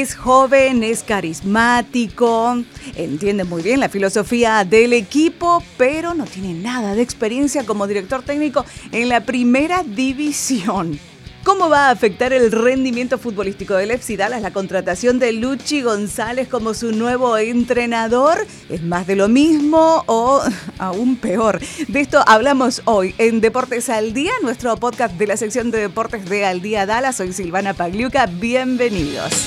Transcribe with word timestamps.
Es 0.00 0.14
joven, 0.14 0.82
es 0.82 1.02
carismático, 1.02 2.56
entiende 2.96 3.44
muy 3.44 3.60
bien 3.60 3.80
la 3.80 3.90
filosofía 3.90 4.64
del 4.64 4.94
equipo, 4.94 5.62
pero 5.76 6.14
no 6.14 6.24
tiene 6.24 6.54
nada 6.54 6.94
de 6.94 7.02
experiencia 7.02 7.66
como 7.66 7.86
director 7.86 8.22
técnico 8.22 8.64
en 8.92 9.10
la 9.10 9.20
primera 9.26 9.82
división. 9.82 10.98
¿Cómo 11.44 11.68
va 11.68 11.88
a 11.88 11.90
afectar 11.90 12.32
el 12.32 12.50
rendimiento 12.50 13.18
futbolístico 13.18 13.74
del 13.74 13.90
FC 13.90 14.16
Dallas 14.16 14.40
la 14.40 14.54
contratación 14.54 15.18
de 15.18 15.32
Luchi 15.32 15.82
González 15.82 16.48
como 16.48 16.72
su 16.72 16.92
nuevo 16.92 17.36
entrenador? 17.36 18.46
¿Es 18.70 18.82
más 18.82 19.06
de 19.06 19.16
lo 19.16 19.28
mismo 19.28 20.02
o 20.06 20.40
aún 20.78 21.16
peor? 21.16 21.60
De 21.88 22.00
esto 22.00 22.24
hablamos 22.26 22.80
hoy 22.86 23.14
en 23.18 23.42
Deportes 23.42 23.90
al 23.90 24.14
Día, 24.14 24.32
nuestro 24.42 24.74
podcast 24.78 25.14
de 25.18 25.26
la 25.26 25.36
sección 25.36 25.70
de 25.70 25.80
Deportes 25.80 26.24
de 26.24 26.46
Al 26.46 26.62
Día 26.62 26.86
Dallas. 26.86 27.16
Soy 27.16 27.34
Silvana 27.34 27.74
Pagliuca, 27.74 28.24
bienvenidos. 28.24 29.46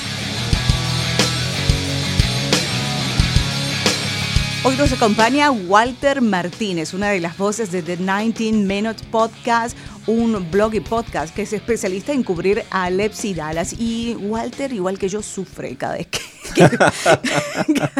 Hoy 4.66 4.76
nos 4.76 4.94
acompaña 4.94 5.50
Walter 5.50 6.22
Martínez, 6.22 6.94
una 6.94 7.10
de 7.10 7.20
las 7.20 7.36
voces 7.36 7.70
de 7.70 7.82
The 7.82 7.98
19 7.98 8.52
Minutes 8.64 9.02
Podcast, 9.10 9.76
un 10.06 10.50
blog 10.50 10.74
y 10.74 10.80
podcast 10.80 11.34
que 11.34 11.42
es 11.42 11.52
especialista 11.52 12.12
en 12.12 12.22
cubrir 12.22 12.64
a 12.70 12.90
Lepsi 12.90 13.34
Dallas. 13.34 13.74
Y 13.78 14.14
Walter, 14.14 14.72
igual 14.72 14.98
que 14.98 15.08
yo, 15.08 15.22
sufre 15.22 15.76
cada 15.76 15.94
vez 15.94 16.08
que, 16.08 16.20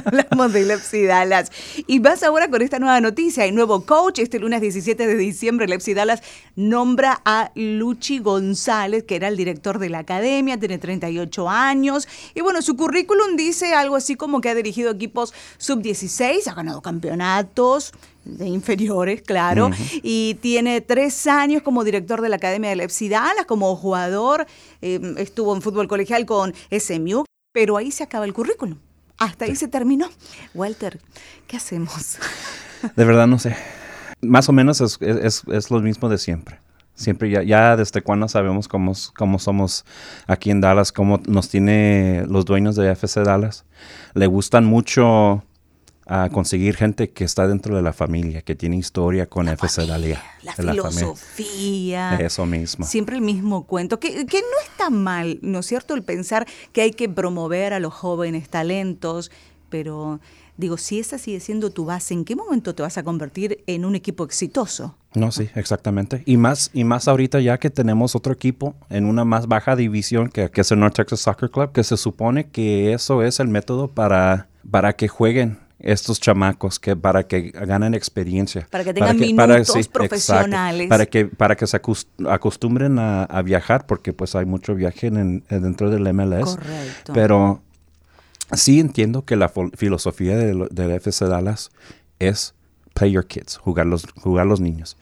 hablamos 0.04 0.52
de 0.52 0.64
Lepsi 0.64 1.04
Dallas. 1.04 1.50
Y 1.86 2.00
vas 2.00 2.22
ahora 2.22 2.48
con 2.48 2.62
esta 2.62 2.78
nueva 2.78 3.00
noticia. 3.00 3.45
Hay 3.45 3.52
nuevo 3.52 3.86
coach. 3.86 4.18
Este 4.18 4.38
lunes 4.38 4.60
17 4.60 5.06
de 5.06 5.16
diciembre, 5.16 5.66
Lepsi 5.66 5.95
Dallas 5.95 6.22
nombra 6.56 7.22
a 7.24 7.50
Luchi 7.54 8.18
González, 8.18 9.04
que 9.04 9.16
era 9.16 9.28
el 9.28 9.36
director 9.36 9.78
de 9.78 9.88
la 9.88 10.00
academia, 10.00 10.59
tiene 10.59 10.78
38 10.78 11.48
años. 11.48 12.06
Y 12.34 12.42
bueno, 12.42 12.60
su 12.62 12.76
currículum 12.76 13.36
dice 13.36 13.74
algo 13.74 13.96
así 13.96 14.14
como 14.14 14.40
que 14.40 14.51
ha 14.51 14.54
dirigido 14.54 14.90
equipos 14.90 15.32
sub-16, 15.59 16.46
ha 16.48 16.54
ganado 16.54 16.82
campeonatos 16.82 17.92
de 18.24 18.46
inferiores, 18.48 19.22
claro, 19.22 19.70
y 20.02 20.34
tiene 20.40 20.80
tres 20.80 21.26
años 21.26 21.62
como 21.62 21.84
director 21.84 22.20
de 22.20 22.28
la 22.28 22.36
Academia 22.36 22.70
de 22.70 22.76
Lepsi 22.76 23.08
Dallas, 23.08 23.46
como 23.46 23.74
jugador, 23.76 24.46
em, 24.80 25.16
estuvo 25.18 25.54
en 25.54 25.62
fútbol 25.62 25.88
colegial 25.88 26.26
con 26.26 26.54
SMU, 26.70 27.24
pero 27.52 27.76
ahí 27.76 27.90
se 27.90 28.02
acaba 28.02 28.24
el 28.24 28.32
currículum. 28.32 28.78
Hasta 29.18 29.45
ahí 29.45 29.54
se 29.54 29.68
terminó. 29.68 30.08
Walter, 30.54 31.00
¿qué 31.46 31.56
hacemos? 31.56 32.18
De 32.96 33.04
verdad 33.04 33.26
no 33.26 33.38
sé. 33.38 33.56
Más 34.20 34.48
o 34.48 34.52
menos 34.52 34.80
es, 34.80 34.98
es, 35.00 35.70
lo 35.70 35.80
mismo 35.80 36.08
de 36.08 36.18
siempre. 36.18 36.58
Siempre 36.95 37.30
ya, 37.30 37.42
ya 37.42 37.76
desde 37.76 38.02
cuando 38.02 38.28
sabemos 38.28 38.68
cómo, 38.68 38.92
cómo 39.16 39.38
somos 39.38 39.84
aquí 40.26 40.50
en 40.50 40.60
Dallas, 40.60 40.92
cómo 40.92 41.20
nos 41.26 41.48
tiene 41.48 42.24
los 42.28 42.45
dueños 42.45 42.76
de 42.76 42.90
FC 42.92 43.22
Dallas. 43.22 43.64
Le 44.14 44.26
gustan 44.26 44.64
mucho 44.64 45.42
a 46.07 46.29
conseguir 46.29 46.77
gente 46.77 47.10
que 47.10 47.24
está 47.24 47.47
dentro 47.47 47.77
de 47.77 47.83
la 47.83 47.93
familia, 47.93 48.43
que 48.43 48.55
tiene 48.55 48.77
historia 48.77 49.27
con 49.27 49.49
FC 49.49 49.87
Dalia. 49.87 50.23
La 50.43 50.52
filosofía. 50.52 52.16
Eso 52.16 52.45
mismo. 52.45 52.85
Siempre 52.85 53.16
el 53.16 53.23
mismo 53.23 53.65
cuento, 53.65 53.99
que, 53.99 54.27
que, 54.27 54.41
no 54.41 54.71
está 54.71 54.91
mal, 54.91 55.38
¿no 55.43 55.60
es 55.60 55.66
cierto? 55.66 55.95
El 55.95 56.02
pensar 56.02 56.47
que 56.73 56.82
hay 56.82 56.91
que 56.91 57.09
promover 57.09 57.73
a 57.73 57.80
los 57.80 57.95
jóvenes 57.95 58.49
talentos, 58.51 59.30
pero 59.71 60.21
digo, 60.59 60.77
si 60.77 61.01
esa 61.01 61.16
sigue 61.16 61.41
siendo 61.41 61.71
tu 61.71 61.87
base, 61.87 62.13
¿en 62.13 62.25
qué 62.25 62.37
momento 62.37 62.75
te 62.75 62.82
vas 62.82 62.99
a 62.99 63.02
convertir 63.02 63.65
en 63.66 63.87
un 63.87 63.95
equipo 63.95 64.25
exitoso? 64.25 64.97
No, 65.15 65.32
sí, 65.32 65.49
exactamente. 65.55 66.22
Y 66.27 66.37
más, 66.37 66.71
y 66.75 66.84
más 66.84 67.09
ahorita 67.09 67.41
ya 67.41 67.59
que 67.59 67.71
tenemos 67.71 68.15
otro 68.15 68.32
equipo 68.32 68.75
en 68.91 69.06
una 69.06 69.25
más 69.25 69.47
baja 69.47 69.75
división 69.75 70.28
que, 70.28 70.50
que 70.50 70.60
es 70.60 70.71
el 70.71 70.81
North 70.81 70.97
Texas 70.97 71.21
Soccer 71.21 71.50
Club, 71.50 71.72
que 71.72 71.84
se 71.84 71.97
supone 71.97 72.49
que 72.49 72.93
eso 72.93 73.22
es 73.22 73.41
el 73.41 73.49
método 73.49 73.88
para, 73.88 74.49
para 74.71 74.94
que 74.94 75.09
jueguen 75.09 75.63
estos 75.84 76.19
chamacos 76.19 76.81
que 76.81 76.97
para 76.97 77.27
que 77.27 77.50
ganen 77.50 77.94
experiencia. 77.94 78.66
Para 78.70 78.84
que 78.84 78.94
tengan 78.94 79.19
minutos 79.19 79.88
profesionales. 79.88 80.88
para 80.88 81.06
que, 81.06 81.26
para 81.26 81.56
que 81.56 81.66
se 81.66 81.78
acostumbren 82.26 82.98
a, 82.98 83.42
viajar, 83.42 83.86
porque 83.86 84.12
pues 84.12 84.34
hay 84.34 84.47
mucho 84.47 84.75
viaje 84.75 85.08
en, 85.08 85.44
dentro 85.48 85.91
del 85.91 86.12
MLS. 86.14 86.56
Correcto. 86.56 87.12
Pero 87.12 87.62
sí 88.53 88.81
entiendo 88.81 89.26
que 89.26 89.36
la 89.36 89.50
filosofía 89.76 90.36
del 90.36 90.69
de 90.70 90.97
FC 90.97 91.26
Dallas 91.26 91.70
es 92.19 92.54
play 92.94 93.12
your 93.12 93.26
kids, 93.26 93.58
jugar 93.58 93.87
los, 93.87 94.06
jugar 94.16 94.47
los 94.47 94.60
niños. 94.60 94.97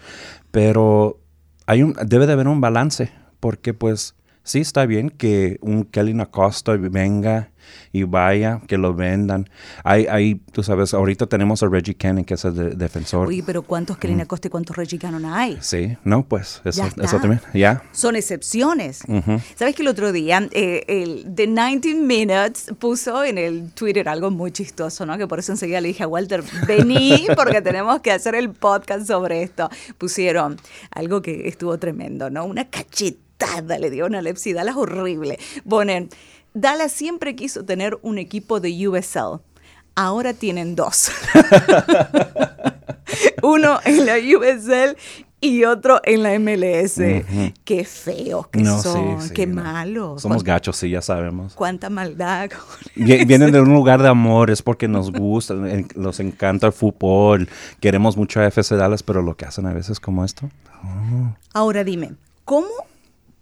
Pero 0.50 1.20
hay 1.66 1.84
un, 1.84 1.94
debe 2.04 2.26
de 2.26 2.32
haber 2.32 2.48
un 2.48 2.60
balance, 2.60 3.12
porque 3.38 3.72
pues 3.72 4.16
sí 4.42 4.60
está 4.60 4.86
bien 4.86 5.10
que 5.10 5.58
un 5.60 5.84
Kelly 5.84 6.18
Acosta 6.20 6.76
venga 6.76 7.50
y 7.92 8.04
vaya, 8.04 8.60
que 8.66 8.78
lo 8.78 8.94
vendan. 8.94 9.48
Hay, 9.84 10.06
hay, 10.06 10.34
tú 10.52 10.62
sabes, 10.62 10.94
ahorita 10.94 11.26
tenemos 11.26 11.62
a 11.62 11.68
Reggie 11.68 11.94
Cannon, 11.94 12.24
que 12.24 12.34
es 12.34 12.44
el 12.44 12.76
defensor. 12.76 13.28
Oye, 13.28 13.42
pero 13.44 13.62
¿cuántos 13.62 13.98
Kelly 13.98 14.20
Acosta 14.20 14.48
y 14.48 14.50
cuántos 14.50 14.76
Reggie 14.76 14.98
Cannon 14.98 15.24
hay? 15.24 15.58
Sí, 15.60 15.96
no, 16.04 16.24
pues 16.24 16.60
eso, 16.64 16.84
eso 17.00 17.20
también, 17.20 17.40
ya. 17.54 17.82
Son 17.92 18.16
excepciones. 18.16 19.00
¿Sabes 19.54 19.74
que 19.74 19.82
el 19.82 19.88
otro 19.88 20.12
día, 20.12 20.48
eh, 20.52 20.84
el 20.88 21.34
The 21.34 21.46
19 21.46 21.94
Minutes 21.94 22.72
puso 22.78 23.24
en 23.24 23.38
el 23.38 23.72
Twitter 23.72 24.08
algo 24.08 24.30
muy 24.30 24.52
chistoso, 24.52 25.06
¿no? 25.06 25.18
Que 25.18 25.26
por 25.26 25.38
eso 25.38 25.52
enseguida 25.52 25.80
le 25.80 25.88
dije 25.88 26.02
a 26.02 26.08
Walter, 26.08 26.42
vení 26.66 27.26
porque 27.36 27.60
tenemos 27.60 28.00
que 28.00 28.10
hacer 28.12 28.34
el 28.34 28.50
podcast 28.50 29.06
sobre 29.06 29.42
esto. 29.42 29.68
Pusieron 29.98 30.56
algo 30.90 31.22
que 31.22 31.48
estuvo 31.48 31.78
tremendo, 31.78 32.30
¿no? 32.30 32.44
Una 32.44 32.68
cachita 33.42 33.78
le 33.78 33.90
dio 33.90 34.06
una 34.06 34.22
lepsidalas 34.22 34.76
horrible. 34.76 35.38
Ponen, 35.68 36.08
Dallas 36.54 36.92
siempre 36.92 37.34
quiso 37.34 37.64
tener 37.64 37.98
un 38.02 38.18
equipo 38.18 38.60
de 38.60 38.88
USL. 38.88 39.40
Ahora 39.94 40.32
tienen 40.32 40.74
dos. 40.74 41.10
Uno 43.42 43.78
en 43.84 44.06
la 44.06 44.14
USL 44.16 44.96
y 45.40 45.64
otro 45.64 46.00
en 46.04 46.22
la 46.22 46.38
MLS. 46.38 46.96
Qué 47.64 47.84
feos 47.84 48.46
que 48.48 48.64
son, 48.64 49.28
qué 49.30 49.46
malos. 49.46 50.22
Somos 50.22 50.44
gachos, 50.44 50.76
sí, 50.76 50.88
ya 50.88 51.02
sabemos. 51.02 51.54
Cuánta 51.54 51.90
maldad. 51.90 52.50
Vienen 52.94 53.52
de 53.52 53.60
un 53.60 53.72
lugar 53.72 54.00
de 54.00 54.08
amor, 54.08 54.50
es 54.50 54.62
porque 54.62 54.88
nos 54.88 55.10
gusta, 55.10 55.54
nos 55.94 56.20
encanta 56.20 56.68
el 56.68 56.72
fútbol, 56.72 57.48
queremos 57.80 58.16
mucho 58.16 58.40
a 58.40 58.46
FC 58.46 58.76
Dallas, 58.76 59.02
pero 59.02 59.20
lo 59.20 59.36
que 59.36 59.44
hacen 59.44 59.66
a 59.66 59.74
veces 59.74 60.00
como 60.00 60.24
esto. 60.24 60.48
Ahora 61.52 61.84
dime, 61.84 62.12
¿cómo 62.44 62.68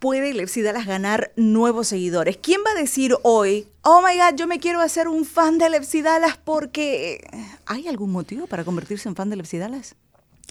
puede 0.01 0.33
Lepsi 0.33 0.63
Dallas 0.63 0.87
ganar 0.87 1.31
nuevos 1.35 1.89
seguidores? 1.89 2.35
¿Quién 2.35 2.61
va 2.65 2.71
a 2.71 2.81
decir 2.81 3.15
hoy, 3.21 3.67
oh 3.83 4.01
my 4.01 4.17
God, 4.17 4.35
yo 4.35 4.47
me 4.47 4.59
quiero 4.59 4.81
hacer 4.81 5.07
un 5.07 5.25
fan 5.25 5.59
de 5.59 5.69
Lepsi 5.69 6.01
Dallas 6.01 6.39
porque... 6.43 7.23
¿Hay 7.67 7.87
algún 7.87 8.11
motivo 8.11 8.47
para 8.47 8.65
convertirse 8.65 9.07
en 9.07 9.15
fan 9.15 9.29
de 9.29 9.35
Lepsi 9.35 9.59
Dallas? 9.59 9.95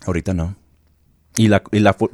Ahorita 0.06 0.32
no. 0.32 0.54
Y 1.36 1.48
la, 1.48 1.62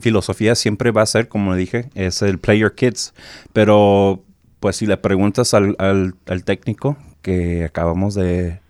filosofía 0.00 0.54
siempre 0.54 0.90
va 0.92 1.02
a 1.02 1.06
ser, 1.06 1.28
como 1.28 1.54
dije, 1.54 1.90
es 1.94 2.22
el 2.22 2.38
player 2.38 2.74
kids. 2.74 3.12
Pero, 3.52 4.24
pues 4.58 4.76
si 4.76 4.86
le 4.86 4.96
preguntas 4.96 5.52
al, 5.52 5.76
al 5.78 6.44
técnico 6.44 6.96
que 7.20 7.64
acabamos 7.64 8.14
de, 8.14 8.60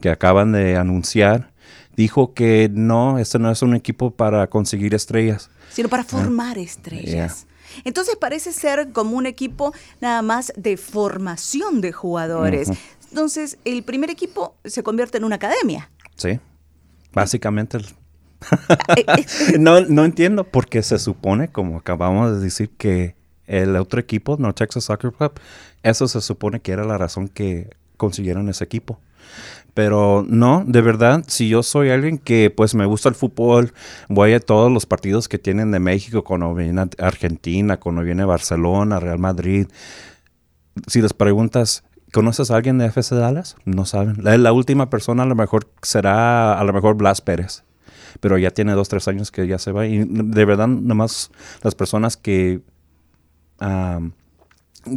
que 0.00 0.10
acaban 0.10 0.52
de 0.52 0.76
anunciar, 0.76 1.52
dijo 1.96 2.34
que 2.34 2.70
no, 2.72 3.18
este 3.18 3.40
no 3.40 3.50
es 3.50 3.62
un 3.62 3.74
equipo 3.74 4.12
para 4.12 4.46
conseguir 4.48 4.94
estrellas. 4.94 5.50
Sino 5.72 5.88
para 5.88 6.04
formar 6.04 6.58
estrellas. 6.58 7.46
Entonces 7.84 8.16
parece 8.16 8.52
ser 8.52 8.92
como 8.92 9.16
un 9.16 9.26
equipo 9.26 9.72
nada 10.00 10.22
más 10.22 10.52
de 10.56 10.76
formación 10.76 11.80
de 11.80 11.92
jugadores. 11.92 12.70
Entonces 13.10 13.58
el 13.64 13.82
primer 13.82 14.10
equipo 14.10 14.56
se 14.64 14.82
convierte 14.82 15.18
en 15.18 15.24
una 15.24 15.36
academia. 15.36 15.90
Sí, 16.16 16.40
básicamente. 17.12 17.78
Eh, 18.96 19.04
eh, 19.06 19.58
no, 19.60 19.82
no 19.82 20.04
entiendo 20.04 20.42
porque 20.42 20.82
se 20.82 20.98
supone, 20.98 21.46
como 21.46 21.78
acabamos 21.78 22.32
de 22.32 22.40
decir, 22.40 22.70
que 22.70 23.14
el 23.46 23.76
otro 23.76 24.00
equipo, 24.00 24.36
No 24.36 24.52
Texas 24.52 24.84
Soccer 24.84 25.12
Club, 25.12 25.34
eso 25.84 26.08
se 26.08 26.20
supone 26.20 26.60
que 26.60 26.72
era 26.72 26.84
la 26.84 26.98
razón 26.98 27.28
que 27.28 27.70
consiguieron 27.96 28.48
ese 28.48 28.64
equipo. 28.64 28.98
Pero 29.74 30.24
no, 30.28 30.64
de 30.66 30.82
verdad, 30.82 31.24
si 31.26 31.48
yo 31.48 31.62
soy 31.62 31.88
alguien 31.88 32.18
que 32.18 32.50
pues 32.50 32.74
me 32.74 32.84
gusta 32.84 33.08
el 33.08 33.14
fútbol, 33.14 33.72
voy 34.08 34.34
a 34.34 34.40
todos 34.40 34.70
los 34.70 34.84
partidos 34.84 35.28
que 35.28 35.38
tienen 35.38 35.70
de 35.70 35.80
México, 35.80 36.24
cuando 36.24 36.54
viene 36.54 36.88
Argentina, 36.98 37.78
cuando 37.78 38.02
viene 38.02 38.24
Barcelona, 38.24 39.00
Real 39.00 39.18
Madrid. 39.18 39.68
Si 40.88 41.00
les 41.00 41.14
preguntas, 41.14 41.84
¿conoces 42.12 42.50
a 42.50 42.56
alguien 42.56 42.76
de 42.76 42.86
FC 42.86 43.14
Dallas? 43.14 43.56
No 43.64 43.86
saben. 43.86 44.16
La, 44.22 44.52
última 44.52 44.90
persona 44.90 45.22
a 45.22 45.26
lo 45.26 45.34
mejor 45.34 45.70
será 45.80 46.58
a 46.58 46.64
lo 46.64 46.72
mejor 46.74 46.96
Blas 46.96 47.22
Pérez. 47.22 47.64
Pero 48.20 48.36
ya 48.36 48.50
tiene 48.50 48.72
dos, 48.72 48.90
tres 48.90 49.08
años 49.08 49.30
que 49.30 49.46
ya 49.46 49.58
se 49.58 49.72
va. 49.72 49.86
Y 49.86 50.04
de 50.04 50.44
verdad, 50.44 50.68
nomás 50.68 51.30
las 51.62 51.74
personas 51.74 52.18
que 52.18 52.60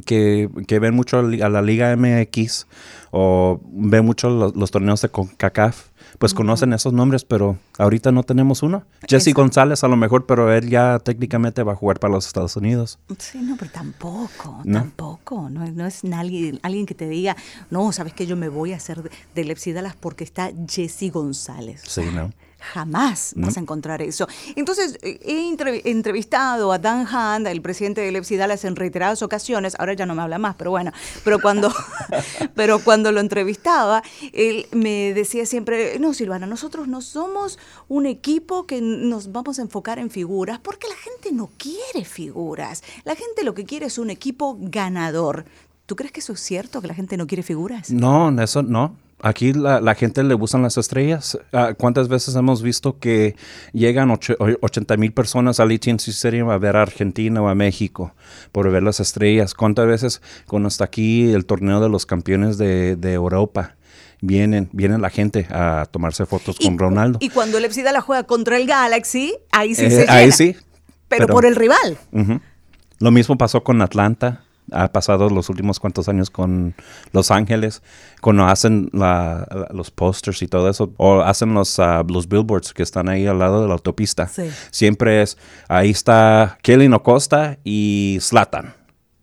que, 0.06 0.50
que 0.68 0.80
ven 0.80 0.96
mucho 0.96 1.20
a 1.20 1.50
la 1.50 1.62
Liga 1.62 1.96
MX 1.96 2.68
o 3.12 3.62
ven 3.72 4.06
mucho 4.06 4.30
los, 4.30 4.56
los 4.56 4.72
torneos 4.72 5.02
de 5.02 5.10
CONCACAF, 5.10 5.86
pues 6.18 6.34
conocen 6.34 6.74
esos 6.74 6.94
nombres, 6.94 7.24
pero 7.24 7.58
ahorita 7.78 8.12
no 8.12 8.24
tenemos 8.24 8.64
uno. 8.64 8.84
Jesse 9.08 9.34
González 9.34 9.84
a 9.84 9.88
lo 9.88 9.96
mejor, 9.96 10.26
pero 10.26 10.54
él 10.54 10.70
ya 10.70 11.00
técnicamente 11.00 11.64
va 11.64 11.74
a 11.74 11.76
jugar 11.76 12.00
para 12.00 12.14
los 12.14 12.28
Estados 12.28 12.56
Unidos. 12.56 13.00
Sí, 13.18 13.40
no, 13.42 13.56
pero 13.58 13.72
tampoco, 13.72 14.62
tampoco. 14.72 15.50
No, 15.50 15.66
no 15.72 15.86
es 15.86 16.04
alguien, 16.06 16.60
alguien 16.64 16.86
que 16.86 16.96
te 16.96 17.08
diga, 17.08 17.36
no, 17.70 17.92
sabes 17.92 18.14
que 18.14 18.28
yo 18.28 18.36
me 18.36 18.50
voy 18.50 18.74
a 18.74 18.78
hacer 18.78 19.02
de, 19.02 19.10
de 19.44 19.74
Dallas 19.74 19.96
porque 20.00 20.24
está 20.24 20.52
Jesse 20.68 21.12
González. 21.12 21.82
Sí, 21.86 22.02
¿no? 22.14 22.32
Jamás 22.74 23.34
vas 23.36 23.58
a 23.58 23.60
encontrar 23.60 24.02
eso. 24.02 24.28
Entonces, 24.56 24.98
eh, 25.02 25.20
he 25.24 25.90
entrevistado 25.90 26.72
a 26.72 26.80
Dan 26.80 27.06
Hand, 27.08 27.48
el 27.48 27.62
presidente 27.62 28.02
de 28.02 28.12
Lepsi 28.12 28.38
Dallas, 28.38 28.66
en 28.66 28.76
reiteradas 28.76 29.22
ocasiones. 29.22 29.76
Ahora 29.80 29.94
ya 29.94 30.06
no 30.06 30.16
me 30.16 30.22
habla 30.22 30.38
más, 30.38 30.56
pero 30.56 30.72
bueno. 30.72 30.92
Pero 31.24 31.40
cuando, 31.40 31.72
pero 32.56 32.80
cuando 32.80 33.12
lo 33.12 33.20
entrevistaba, 33.20 34.04
él 34.34 34.68
me 34.72 35.14
decía 35.14 35.46
siempre: 35.46 36.00
No, 36.00 36.14
Silvana, 36.14 36.48
nosotros 36.48 36.88
no 36.88 37.02
somos 37.02 37.60
un 37.88 38.06
equipo 38.06 38.66
que 38.66 38.82
nos 38.82 39.32
vamos 39.32 39.60
a 39.60 39.62
enfocar 39.62 40.00
en 40.00 40.10
figuras, 40.10 40.60
porque 40.60 40.88
la 40.88 40.96
gente 40.96 41.32
no 41.32 41.50
quiere 41.58 42.06
figuras. 42.06 42.84
La 43.04 43.16
gente 43.16 43.44
lo 43.44 43.54
que 43.54 43.66
quiere 43.66 43.86
es 43.86 43.98
un 43.98 44.10
equipo 44.10 44.58
ganador. 44.60 45.46
¿Tú 45.86 45.96
crees 45.96 46.12
que 46.12 46.20
eso 46.20 46.34
es 46.34 46.40
cierto, 46.40 46.82
que 46.82 46.88
la 46.88 46.96
gente 46.96 47.16
no 47.16 47.28
quiere 47.28 47.44
figuras? 47.44 47.92
No, 47.92 48.42
eso 48.42 48.64
no. 48.64 48.96
Aquí 49.26 49.54
la, 49.54 49.96
gente 49.96 50.24
le 50.24 50.36
gustan 50.36 50.62
las 50.62 50.78
estrellas. 50.78 51.40
Ah, 51.52 51.74
¿Cuántas 51.76 52.10
veces 52.10 52.36
hemos 52.36 52.62
visto 52.62 53.00
que 53.00 53.36
llegan 53.74 54.12
80 54.12 54.98
mil 54.98 55.14
personas 55.14 55.60
al 55.60 55.72
AT&T 55.72 56.12
Stadium 56.12 56.52
a 56.52 56.60
ver 56.60 56.76
a 56.76 56.84
Argentina 56.84 57.42
o 57.42 57.48
a 57.48 57.56
México 57.56 58.14
por 58.52 58.70
ver 58.70 58.84
las 58.84 59.00
estrellas? 59.00 59.56
¿Cuántas 59.56 59.88
veces 59.88 60.22
cuando 60.46 60.68
está 60.68 60.84
aquí 60.84 61.32
el 61.32 61.48
torneo 61.48 61.82
de 61.82 61.90
los 61.90 62.06
campeones 62.06 62.60
de, 62.60 62.96
Europa? 63.02 63.74
Vienen, 64.22 64.70
vienen 64.74 65.02
la 65.02 65.10
gente 65.10 65.48
a 65.50 65.88
tomarse 65.90 66.28
fotos 66.28 66.60
con 66.60 66.78
Ronaldo. 66.78 67.18
Y 67.20 67.30
cuando 67.30 67.58
el 67.58 67.68
la 67.84 68.02
juega 68.02 68.26
contra 68.26 68.58
el 68.58 68.68
Galaxy, 68.68 69.36
ahí 69.52 69.74
sí 69.74 69.86
eh, 69.86 69.90
se 69.90 70.00
llena. 70.02 70.14
Ahí 70.14 70.32
sí. 70.32 70.56
Pero, 71.08 71.26
por 71.26 71.48
el 71.48 71.56
rival. 71.56 71.98
Lo 73.00 73.10
mismo 73.10 73.40
pasó 73.40 73.64
con 73.64 73.82
Atlanta 73.82 74.45
ha 74.72 74.92
pasado 74.92 75.30
los 75.30 75.50
últimos 75.50 75.80
cuantos 75.80 76.10
años 76.10 76.30
con 76.30 76.76
Los 77.12 77.32
Ángeles, 77.32 77.82
cuando 78.22 78.46
hacen 78.46 78.90
los 78.92 79.92
posters 79.92 80.42
y 80.42 80.48
todo 80.48 80.70
eso, 80.70 80.94
o 80.98 81.22
hacen 81.22 81.54
los, 81.54 81.80
ah, 81.80 82.04
los 82.08 82.28
billboards 82.28 82.74
que 82.74 82.84
están 82.84 83.10
ahí 83.10 83.28
al 83.28 83.40
lado 83.40 83.62
de 83.62 83.68
la 83.68 83.74
autopista. 83.74 84.30
Siempre 84.72 85.22
es, 85.22 85.38
ahí 85.68 85.92
está 85.92 86.58
Kelly 86.62 86.90
Costa 87.04 87.58
y 87.64 88.18
Slatan. 88.22 88.74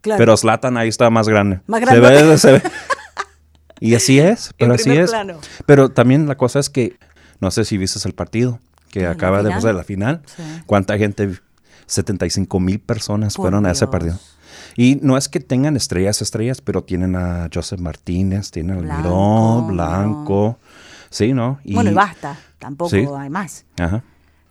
Pero 0.03 0.37
Slatan 0.37 0.77
ahí 0.77 0.89
está 0.89 1.11
más 1.11 1.29
grande. 1.29 1.61
Más 1.67 1.81
grande. 1.81 2.63
y 3.81 3.95
así 3.95 4.19
es, 4.19 4.53
pero 4.59 4.75
así 4.75 4.91
es. 4.91 5.13
Pero 5.67 5.91
también 5.91 6.27
la 6.27 6.37
cosa 6.37 6.59
es 6.59 6.71
que, 6.71 6.97
no 7.41 7.51
sé 7.51 7.65
si 7.65 7.79
viste 7.79 8.07
el 8.07 8.15
partido 8.15 8.61
que 8.91 9.07
acaba 9.07 9.43
de 9.43 9.51
pasar 9.51 9.75
la 9.75 9.85
final. 9.85 10.23
¿Cuánta 10.67 10.99
gente? 10.99 11.31
75 11.87 12.61
mil 12.61 12.81
personas 12.81 13.35
fueron 13.35 13.67
a 13.67 13.73
ese 13.73 13.87
partido. 13.87 14.19
Y 14.77 14.97
no 15.03 15.17
es 15.17 15.29
que 15.29 15.41
tengan 15.41 15.77
estrellas, 15.77 16.23
estrellas, 16.23 16.61
pero 16.61 16.85
tienen 16.85 17.17
a 17.17 17.49
Joseph 17.53 17.81
Martínez, 17.81 18.51
tienen 18.51 18.79
a 18.79 18.81
Blanco, 18.81 19.67
Blanco. 19.67 20.59
Sí, 21.11 21.35
¿no? 21.35 21.61
bueno, 21.65 21.91
y 21.91 21.95
basta, 21.95 22.39
tampoco 22.59 23.17
hay 23.17 23.29
más. 23.29 23.67
Ajá 23.79 24.03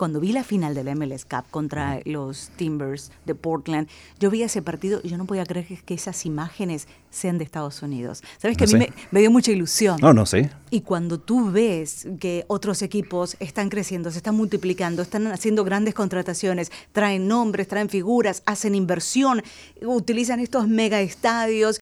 cuando 0.01 0.19
vi 0.19 0.31
la 0.31 0.43
final 0.43 0.73
del 0.73 0.95
MLS 0.95 1.25
Cup 1.25 1.43
contra 1.51 1.99
los 2.05 2.49
Timbers 2.55 3.11
de 3.27 3.35
Portland, 3.35 3.87
yo 4.19 4.31
vi 4.31 4.41
ese 4.41 4.63
partido 4.63 4.99
y 5.03 5.09
yo 5.09 5.17
no 5.19 5.27
podía 5.27 5.45
creer 5.45 5.67
que, 5.85 5.93
esas 5.93 6.25
imágenes 6.25 6.87
sean 7.11 7.37
de 7.37 7.43
Estados 7.43 7.83
Unidos. 7.83 8.23
Sabes 8.39 8.57
que 8.57 8.63
a 8.63 8.67
mí 8.67 8.87
me, 9.11 9.19
dio 9.19 9.29
mucha 9.29 9.51
ilusión. 9.51 9.99
No, 10.01 10.11
no 10.11 10.25
sé. 10.25 10.49
Y 10.71 10.81
cuando 10.81 11.19
tú 11.19 11.51
ves 11.51 12.07
que 12.19 12.45
otros 12.47 12.81
equipos 12.81 13.37
están 13.39 13.69
creciendo, 13.69 14.09
se 14.09 14.17
están 14.17 14.33
multiplicando, 14.33 15.03
están 15.03 15.27
haciendo 15.27 15.63
grandes 15.63 15.93
contrataciones, 15.93 16.71
traen 16.93 17.27
nombres, 17.27 17.67
traen 17.67 17.87
figuras, 17.87 18.41
hacen 18.47 18.73
inversión, 18.73 19.43
utilizan 19.83 20.39
estos 20.39 20.67
mega 20.67 20.99
estadios, 21.01 21.79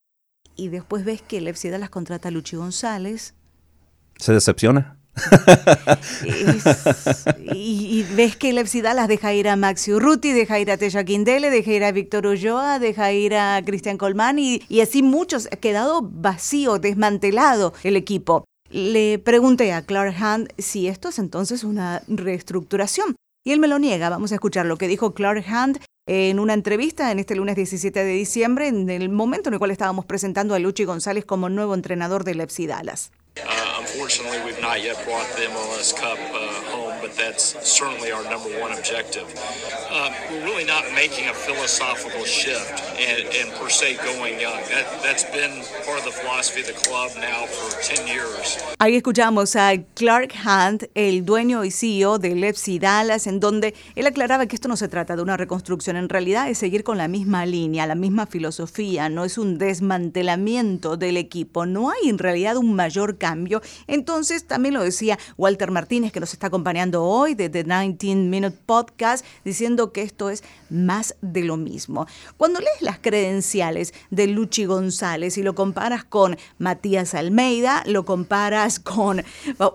y 0.58 0.68
después 0.68 1.06
ves 1.06 1.22
que 1.22 1.38
el 1.38 1.48
FC 1.48 1.72
las 1.78 1.90
contrata 1.90 2.28
a 2.28 2.32
Luchi 2.32 2.58
González. 2.58 3.34
Se 4.18 4.34
decepciona 4.34 4.99
y, 7.54 8.04
ves 8.16 8.36
que 8.36 8.50
el 8.50 8.56
las 8.56 9.08
deja 9.08 9.34
ir 9.34 9.48
a 9.48 9.56
Maxi 9.56 9.94
Urruti, 9.94 10.32
deja 10.32 10.60
ir 10.60 10.72
a 10.72 10.78
Teja 10.78 11.04
Quindele, 11.04 11.50
deja 11.50 11.72
ir 11.72 11.84
a 11.84 11.92
Víctor 11.92 12.28
Ulloa, 12.28 12.80
deja 12.80 13.12
ir 13.12 13.36
a 13.36 13.62
Cristian 13.66 13.98
Colmán 13.98 14.40
y, 14.40 14.62
y 14.70 14.82
así 14.82 15.04
muchos. 15.04 15.48
Ha 15.52 15.58
quedado 15.58 16.02
vacío, 16.04 16.80
desmantelado 16.80 17.74
el 17.84 17.96
equipo. 17.96 18.46
Le 18.70 19.18
pregunté 19.18 19.74
a 19.74 19.82
Clark 19.82 20.16
Hunt 20.22 20.52
si 20.58 20.88
esto 20.88 21.10
es 21.10 21.20
entonces 21.20 21.64
una 21.64 22.04
reestructuración. 22.08 23.16
Y 23.44 23.52
él 23.52 23.60
me 23.60 23.68
lo 23.68 23.80
niega. 23.80 24.10
Vamos 24.10 24.32
a 24.32 24.36
escuchar 24.36 24.66
lo 24.66 24.78
que 24.78 24.88
dijo 24.88 25.14
Clark 25.14 25.46
Hunt 25.48 25.80
en 26.12 26.40
una 26.40 26.56
entrevista 26.56 27.12
en 27.12 27.20
este 27.20 27.36
lunes 27.36 27.56
17 27.56 28.04
de 28.04 28.12
diciembre, 28.14 28.68
en 28.68 28.90
el 28.90 29.10
momento 29.10 29.50
en 29.50 29.54
el 29.54 29.60
cual 29.60 29.70
estábamos 29.70 30.06
presentando 30.06 30.56
a 30.56 30.60
Luchi 30.60 30.84
González 30.84 31.24
como 31.24 31.50
nuevo 31.50 31.76
entrenador 31.76 32.24
del 32.24 32.42
FC 32.42 32.66
Dallas. 32.66 33.12
Uh, 33.38 33.84
that's 37.20 37.46
certainly 37.68 38.12
our 38.12 38.24
number 38.24 38.50
one 38.64 38.72
objective. 38.72 39.28
Uh, 39.92 40.10
we're 40.32 40.46
really 40.46 40.64
not 40.64 40.84
making 40.96 41.28
a 41.28 41.34
philosophical 41.34 42.24
shift 42.24 42.82
and, 42.98 43.28
and 43.36 43.52
per 43.60 43.70
se 43.70 43.98
going 43.98 44.40
young. 44.40 44.60
That, 44.72 44.88
that's 45.04 45.26
been 45.26 45.52
part 45.86 46.00
of 46.00 46.06
the 46.06 46.16
philosophy 46.16 46.62
of 46.62 46.68
the 46.68 46.80
club 46.88 47.12
now 47.20 47.46
for 47.46 47.70
10 47.84 48.08
years. 48.08 48.58
Ahí 48.80 48.96
escuchamos 48.96 49.56
a 49.58 49.84
Clark 49.96 50.34
Hunt, 50.46 50.86
el 50.96 51.26
dueño 51.26 51.66
y 51.66 51.72
CEO 51.72 52.18
del 52.20 52.44
FC 52.44 52.80
Dallas, 52.80 53.28
en 53.28 53.42
donde 53.42 53.76
él 53.96 54.08
aclaraba 54.08 54.46
que 54.46 54.56
esto 54.56 54.70
no 54.70 54.78
se 54.78 54.88
trata 54.88 55.18
de 55.18 55.22
una 55.22 55.36
reconstrucción, 55.36 55.98
en 55.98 56.08
realidad 56.08 56.50
es 56.50 56.58
seguir 56.58 56.84
con 56.84 56.98
la 56.98 57.10
misma 57.10 57.46
línea, 57.46 57.86
la 57.86 57.96
misma 57.96 58.26
filosofía, 58.26 59.10
no 59.10 59.26
es 59.26 59.38
un 59.38 59.58
desmantelamiento 59.58 60.96
del 60.96 61.18
equipo, 61.18 61.66
no 61.66 61.90
hay 61.90 62.10
en 62.10 62.18
realidad 62.18 62.56
un 62.56 62.74
mayor 62.74 63.18
cambio. 63.18 63.62
Entonces, 63.88 64.46
también 64.46 64.74
lo 64.74 64.84
decía 64.84 65.20
Walter 65.38 65.72
Martínez, 65.72 66.14
que 66.14 66.22
nos 66.22 66.32
está 66.34 66.48
acompañando 66.48 67.09
hoy 67.10 67.34
de 67.34 67.50
The 67.50 67.64
19 67.64 68.30
Minute 68.30 68.58
Podcast, 68.66 69.26
diciendo 69.44 69.92
que 69.92 70.04
esto 70.04 70.30
es 70.30 70.44
más 70.70 71.16
de 71.22 71.44
lo 71.44 71.58
mismo. 71.58 72.08
Cuando 72.38 72.60
lees 72.60 72.82
las 72.82 73.00
credenciales 73.00 73.94
de 74.10 74.28
Luchi 74.28 74.66
González 74.66 75.38
y 75.38 75.44
lo 75.44 75.56
comparas 75.56 76.04
con 76.04 76.38
Matías 76.58 77.14
Almeida, 77.14 77.84
lo 77.86 78.06
comparas 78.06 78.80
con... 78.80 79.24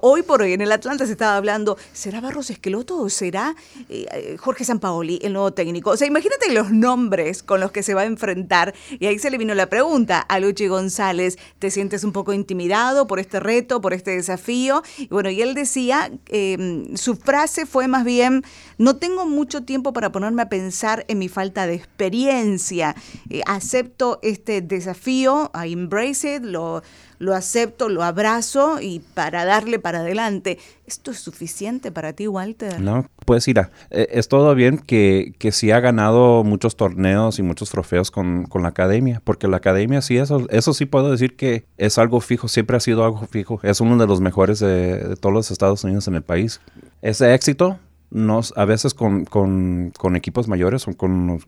Hoy 0.01 0.23
por 0.23 0.43
hoy 0.43 0.53
en 0.53 0.61
el 0.61 0.73
Atlanta 0.73 1.07
se 1.07 1.13
estaba 1.13 1.37
hablando, 1.37 1.77
¿será 1.93 2.21
Barros 2.21 2.51
Esqueloto 2.51 2.99
o 2.99 3.09
será 3.09 3.55
eh, 3.89 4.37
Jorge 4.39 4.65
Sampaoli, 4.65 5.19
el 5.23 5.33
nuevo 5.33 5.53
técnico? 5.53 5.91
O 5.91 5.97
sea, 5.97 6.07
imagínate 6.07 6.53
los 6.53 6.71
nombres 6.71 7.43
con 7.43 7.61
los 7.61 7.73
que 7.73 7.83
se 7.83 7.95
va 7.95 8.03
a 8.03 8.07
enfrentar. 8.07 8.75
Y 8.99 9.07
ahí 9.07 9.19
se 9.19 9.31
le 9.31 9.39
vino 9.39 9.55
la 9.55 9.69
pregunta 9.69 10.21
a 10.21 10.41
Luchi 10.41 10.67
González, 10.67 11.39
¿te 11.59 11.71
sientes 11.71 12.05
un 12.05 12.13
poco 12.13 12.33
intimidado 12.33 13.07
por 13.07 13.19
este 13.19 13.41
reto, 13.41 13.81
por 13.81 13.93
este 13.93 14.13
desafío. 14.13 14.83
Y 14.99 15.09
bueno, 15.09 15.31
y 15.31 15.43
él 15.43 15.55
decía, 15.55 16.11
em, 16.29 16.97
su 16.97 17.17
frase 17.17 17.67
fue 17.67 17.89
más 17.89 18.05
bien, 18.05 18.45
no 18.79 18.97
tengo 18.97 19.27
mucho 19.27 19.63
tiempo 19.63 19.93
para 19.93 20.13
ponerme 20.13 20.43
a 20.43 20.49
pensar 20.49 20.84
en 21.09 21.19
mi 21.19 21.29
falta 21.29 21.67
de 21.67 21.75
experiencia. 21.75 22.95
Eh, 23.31 23.41
acepto 23.47 24.19
este 24.23 24.61
desafío, 24.61 25.51
I 25.55 25.73
embrace 25.73 26.37
it, 26.37 26.43
lo, 26.43 26.83
lo 27.19 27.35
acepto, 27.35 27.89
lo 27.89 28.03
abrazo 28.03 28.81
y 28.81 29.01
para 29.15 29.45
darle 29.45 29.79
para 29.79 30.01
adelante. 30.01 30.59
¿Esto 30.87 31.11
es 31.11 31.19
suficiente 31.19 31.91
para 31.91 32.13
ti, 32.13 32.29
Walter? 32.29 32.81
No, 32.81 33.09
pues 33.25 33.49
ir 33.49 33.59
eh, 33.91 34.09
es 34.11 34.29
todo 34.29 34.55
bien 34.55 34.79
que, 34.79 35.33
que 35.39 35.53
sí 35.53 35.71
ha 35.71 35.81
ganado 35.81 36.45
muchos 36.45 36.77
torneos 36.77 37.39
y 37.39 37.43
muchos 37.43 37.71
trofeos 37.71 38.11
con, 38.11 38.45
con, 38.45 38.63
la 38.63 38.69
academia, 38.69 39.23
porque 39.25 39.49
la 39.49 39.57
academia 39.57 40.03
sí, 40.03 40.19
eso, 40.19 40.47
eso 40.51 40.75
sí 40.75 40.85
puedo 40.85 41.11
decir 41.11 41.37
que 41.37 41.65
es 41.79 41.97
algo 41.99 42.21
fijo, 42.21 42.49
siempre 42.49 42.77
ha 42.77 42.81
sido 42.81 43.05
algo 43.05 43.27
fijo, 43.27 43.61
es 43.63 43.81
uno 43.81 43.97
de 43.97 44.07
los 44.07 44.21
mejores 44.21 44.59
de, 44.59 44.99
de 44.99 45.17
todos 45.17 45.35
los 45.35 45.51
Estados 45.51 45.83
Unidos 45.85 46.07
en 46.09 46.17
el 46.17 46.23
país. 46.23 46.61
Ese 47.01 47.33
éxito 47.33 47.79
a 48.57 48.65
veces 48.65 48.95
con, 48.95 49.25
con, 49.25 49.93
con, 49.99 50.17
equipos 50.17 50.49
mayores 50.49 50.87
o 50.87 50.97
con 50.97 51.41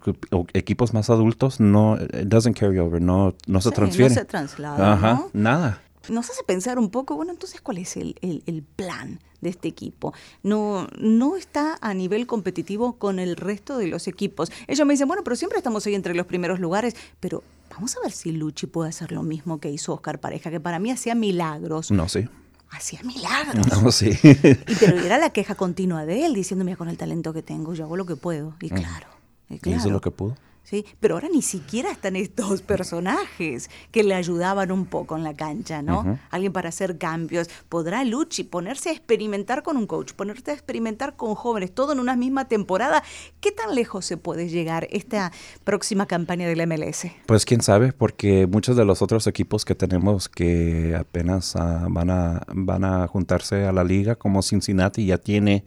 equipos 0.53 0.95
más 0.95 1.11
adultos, 1.11 1.61
no, 1.61 1.97
it 1.97 2.27
doesn't 2.27 2.59
carry 2.59 2.79
over, 2.79 3.01
no, 3.01 3.35
no 3.47 3.61
se 3.61 3.71
transfiere. 3.71 4.11
No 4.11 4.15
se 4.15 4.25
traslada. 4.25 4.93
Ajá, 4.93 5.27
nada. 5.33 5.83
Nos 6.09 6.31
hace 6.31 6.43
pensar 6.45 6.79
un 6.79 6.91
poco, 6.91 7.17
bueno, 7.17 7.33
entonces, 7.33 7.61
¿cuál 7.61 7.79
es 7.79 7.97
el, 7.97 8.17
el, 8.21 8.43
el, 8.47 8.63
plan 8.63 9.19
de 9.41 9.51
este 9.51 9.67
equipo? 9.67 10.15
No, 10.43 10.87
no 10.99 11.37
está 11.37 11.79
a 11.81 11.95
nivel 11.95 12.27
competitivo 12.29 12.93
con 12.95 13.19
el 13.19 13.37
resto 13.37 13.77
de 13.77 13.89
los 13.89 14.07
equipos. 14.07 14.53
Ellos 14.69 14.87
me 14.87 14.95
dicen, 14.95 15.09
bueno, 15.09 15.25
pero 15.25 15.35
siempre 15.35 15.59
estamos 15.59 15.85
ahí 15.87 15.97
entre 15.97 16.15
los 16.15 16.27
primeros 16.27 16.61
lugares, 16.61 16.95
pero 17.19 17.43
vamos 17.73 17.97
a 17.97 18.01
ver 18.03 18.13
si 18.13 18.31
Luchi 18.31 18.69
puede 18.69 18.91
hacer 18.91 19.11
lo 19.11 19.25
mismo 19.25 19.59
que 19.59 19.71
hizo 19.71 19.95
Oscar 19.95 20.21
Pareja, 20.21 20.51
que 20.51 20.61
para 20.61 20.79
mí 20.79 20.93
hacía 20.93 21.17
milagros. 21.17 21.91
No, 21.91 22.09
sí 22.09 22.29
hacía 22.71 23.01
milagros. 23.03 23.67
No, 23.83 23.91
sí. 23.93 24.11
y, 24.23 24.75
pero 24.81 25.01
era 25.01 25.19
la 25.19 25.31
queja 25.31 25.55
continua 25.55 26.07
de 26.07 26.27
él, 26.27 26.35
diciendo, 26.35 26.65
mira, 26.65 26.77
con 26.77 26.89
el 26.89 26.97
talento 26.97 27.33
que 27.33 27.43
tengo, 27.43 27.75
yo 27.75 27.85
hago 27.85 27.97
lo 27.97 28.07
que 28.07 28.17
puedo. 28.17 28.55
Y 28.61 28.69
claro. 28.69 29.07
Y 29.49 29.59
claro. 29.59 29.77
¿Y 29.77 29.81
hizo 29.81 29.91
lo 29.91 30.01
que 30.01 30.11
pudo? 30.11 30.37
Sí, 30.67 30.85
pero 30.99 31.15
ahora 31.15 31.29
ni 31.33 31.43
siquiera 31.43 31.93
están 31.93 32.17
estos 32.17 32.61
personajes 32.61 33.71
que 33.93 34.03
le 34.03 34.17
ayudaban 34.17 34.73
un 34.73 34.87
poco 34.87 35.17
en 35.17 35.23
la 35.23 35.33
cancha, 35.33 35.81
¿no? 35.81 36.19
Alguien 36.29 36.53
para 36.53 36.71
hacer 36.71 36.99
cambios. 36.99 37.49
¿Podrá 37.69 38.03
Luchi 38.03 38.43
ponerse 38.43 38.89
a 38.89 38.93
experimentar 38.93 39.63
con 39.63 39.77
un 39.77 39.87
coach, 39.87 40.15
ponerse 40.15 40.51
a 40.51 40.55
experimentar 40.55 41.15
con 41.15 41.37
jóvenes, 41.37 41.73
todo 41.73 41.93
en 41.93 42.01
una 42.01 42.17
misma 42.17 42.49
temporada? 42.49 43.05
¿Qué 43.41 43.53
tan 43.53 43.77
lejos 43.77 44.07
se 44.07 44.17
puede 44.17 44.49
llegar 44.49 44.89
esta 44.91 45.31
próxima 45.63 46.07
campaña 46.07 46.49
del 46.49 46.67
MLS? 46.67 47.13
Pues 47.27 47.45
quién 47.45 47.63
sabe, 47.63 47.93
porque 47.93 48.49
muchos 48.49 48.77
de 48.77 48.85
los 48.85 49.03
otros 49.03 49.29
equipos 49.29 49.65
que 49.65 49.77
tenemos 49.77 50.29
que 50.29 50.97
apenas 50.99 51.55
ah, 51.55 51.87
van, 51.89 52.11
a, 52.11 52.43
van 52.49 52.83
a 52.83 53.07
juntarse 53.07 53.67
a 53.67 53.73
la 53.73 53.85
liga, 53.85 54.17
como 54.17 54.43
Cincinnati, 54.43 55.07
ya 55.07 55.19
tiene 55.19 55.65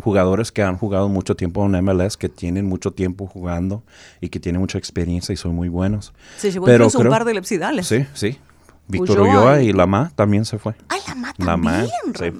jugadores 0.00 0.52
que 0.52 0.62
han 0.62 0.76
jugado 0.76 1.08
mucho 1.08 1.36
tiempo 1.36 1.64
en 1.64 1.84
MLS, 1.84 2.16
que 2.16 2.28
tienen 2.28 2.66
mucho 2.66 2.92
tiempo 2.92 3.26
jugando 3.26 3.82
y 4.20 4.28
que 4.28 4.40
tienen 4.40 4.60
mucha 4.60 4.78
experiencia 4.78 5.32
y 5.32 5.36
son 5.36 5.54
muy 5.54 5.68
buenos. 5.68 6.12
Se 6.36 6.50
llevó 6.50 6.66
Pero 6.66 6.84
incluso 6.84 7.00
un 7.00 7.08
par 7.08 7.24
de 7.24 7.34
lepsidales. 7.34 7.86
Sí, 7.86 8.06
sí. 8.14 8.38
Víctor 8.90 9.20
Ulloa 9.20 9.62
y 9.62 9.72
Lama 9.72 10.10
también 10.16 10.44
se 10.44 10.58
fue. 10.58 10.74
Ay, 10.88 11.00
Lama 11.06 11.32
también. 11.34 11.86
Sí. 12.18 12.32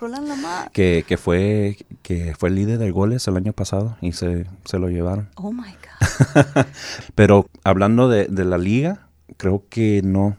Roland 0.00 0.28
Lama. 0.28 0.68
Que, 0.72 1.04
que, 1.06 1.16
fue, 1.16 1.76
que 2.02 2.34
fue 2.36 2.48
el 2.48 2.56
líder 2.56 2.78
de 2.78 2.90
goles 2.90 3.26
el 3.28 3.36
año 3.36 3.52
pasado 3.52 3.96
y 4.00 4.12
se, 4.12 4.46
se 4.64 4.78
lo 4.78 4.88
llevaron. 4.88 5.28
Oh, 5.36 5.52
my 5.52 5.62
God. 5.62 6.66
Pero 7.14 7.46
hablando 7.62 8.08
de, 8.08 8.26
de 8.26 8.44
la 8.44 8.58
liga, 8.58 9.06
creo 9.36 9.64
que 9.68 10.02
no, 10.02 10.36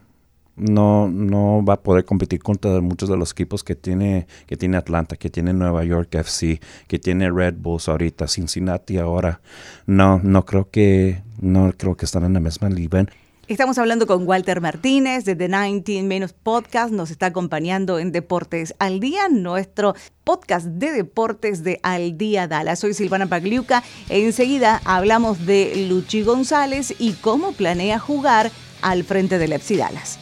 no, 0.56 1.08
no 1.08 1.64
va 1.64 1.74
a 1.74 1.82
poder 1.82 2.04
competir 2.04 2.42
contra 2.42 2.80
muchos 2.80 3.08
de 3.08 3.16
los 3.16 3.32
equipos 3.32 3.62
que 3.62 3.76
tiene, 3.76 4.26
que 4.46 4.56
tiene 4.56 4.76
Atlanta, 4.76 5.16
que 5.16 5.30
tiene 5.30 5.52
Nueva 5.52 5.84
York 5.84 6.14
FC, 6.14 6.60
que 6.88 6.98
tiene 6.98 7.30
Red 7.30 7.54
Bulls 7.58 7.88
ahorita, 7.88 8.26
Cincinnati 8.26 8.98
ahora. 8.98 9.40
No, 9.86 10.20
no 10.22 10.44
creo 10.44 10.70
que, 10.70 11.22
no 11.40 11.72
creo 11.76 11.96
que 11.96 12.06
están 12.06 12.24
en 12.24 12.34
la 12.34 12.40
misma 12.40 12.68
nivel. 12.68 13.10
Estamos 13.48 13.78
hablando 13.78 14.08
con 14.08 14.26
Walter 14.26 14.60
Martínez 14.60 15.24
de 15.24 15.36
The 15.36 15.46
19 15.46 16.02
Menos 16.02 16.32
Podcast. 16.32 16.92
Nos 16.92 17.12
está 17.12 17.26
acompañando 17.26 18.00
en 18.00 18.10
Deportes 18.10 18.74
al 18.80 18.98
Día, 18.98 19.28
nuestro 19.28 19.94
podcast 20.24 20.66
de 20.66 20.90
deportes 20.90 21.62
de 21.62 21.78
Al 21.84 22.18
Día 22.18 22.48
Dallas. 22.48 22.80
Soy 22.80 22.92
Silvana 22.92 23.28
Pagliuca. 23.28 23.84
Enseguida 24.08 24.80
hablamos 24.84 25.46
de 25.46 25.86
Luchi 25.88 26.22
González 26.22 26.92
y 26.98 27.12
cómo 27.12 27.52
planea 27.52 28.00
jugar 28.00 28.50
al 28.82 29.04
frente 29.04 29.38
del 29.38 29.52
FC 29.52 29.76
Dallas. 29.76 30.18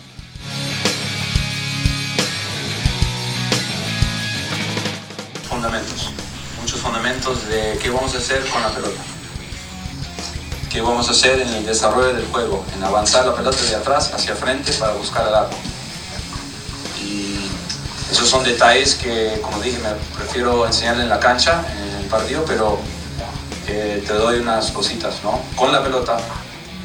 Fundamentos, 5.64 6.10
muchos 6.60 6.78
fundamentos 6.78 7.48
de 7.48 7.78
qué 7.82 7.88
vamos 7.88 8.14
a 8.14 8.18
hacer 8.18 8.46
con 8.50 8.60
la 8.60 8.68
pelota, 8.68 9.00
qué 10.70 10.82
vamos 10.82 11.08
a 11.08 11.12
hacer 11.12 11.40
en 11.40 11.48
el 11.48 11.64
desarrollo 11.64 12.12
del 12.12 12.26
juego, 12.26 12.62
en 12.76 12.84
avanzar 12.84 13.24
la 13.24 13.34
pelota 13.34 13.56
de 13.62 13.74
atrás 13.74 14.12
hacia 14.12 14.34
frente 14.36 14.74
para 14.74 14.92
buscar 14.92 15.26
el 15.26 15.34
arco. 15.34 15.56
Y 17.02 17.38
esos 18.12 18.28
son 18.28 18.44
detalles 18.44 18.94
que, 18.96 19.40
como 19.40 19.58
dije, 19.60 19.78
me 19.78 19.94
prefiero 20.14 20.66
enseñarle 20.66 21.04
en 21.04 21.08
la 21.08 21.18
cancha, 21.18 21.64
en 21.78 22.02
el 22.02 22.06
partido, 22.10 22.44
pero 22.46 22.78
te 23.64 24.12
doy 24.12 24.40
unas 24.40 24.70
cositas, 24.70 25.14
¿no? 25.24 25.40
Con 25.56 25.72
la 25.72 25.82
pelota, 25.82 26.18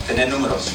tener 0.08 0.30
números, 0.30 0.70